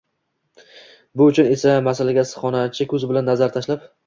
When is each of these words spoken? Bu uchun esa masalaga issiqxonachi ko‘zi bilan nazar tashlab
Bu 1.21 1.27
uchun 1.31 1.49
esa 1.57 1.75
masalaga 1.89 2.25
issiqxonachi 2.29 2.89
ko‘zi 2.97 3.13
bilan 3.13 3.31
nazar 3.33 3.57
tashlab 3.59 3.87